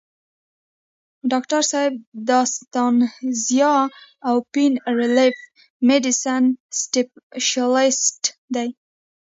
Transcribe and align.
ډاکټر 1.31 1.61
صېب 1.71 1.93
دانستهزيا 2.29 3.75
او 4.27 4.35
پين 4.53 4.73
ريليف 4.99 5.37
ميډيسن 5.87 6.43
سپيشلسټ 6.81 8.21
دے۔ 8.53 8.65